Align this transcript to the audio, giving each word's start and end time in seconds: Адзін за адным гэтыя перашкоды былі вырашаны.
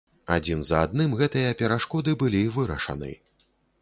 Адзін 0.35 0.61
за 0.69 0.77
адным 0.85 1.13
гэтыя 1.19 1.51
перашкоды 1.59 2.17
былі 2.25 2.43
вырашаны. 2.57 3.13